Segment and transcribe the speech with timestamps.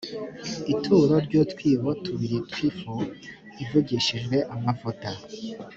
[0.73, 2.95] ituro ry’utwibo tubiri tw’ifu
[3.63, 5.11] ivugishijwe amavuta.